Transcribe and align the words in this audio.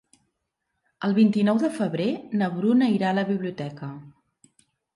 El 1.07 1.13
vint-i-nou 1.17 1.59
de 1.65 1.69
febrer 1.75 2.09
na 2.41 2.49
Bruna 2.57 2.89
irà 2.97 3.13
a 3.13 3.19
la 3.21 3.29
biblioteca. 3.31 3.95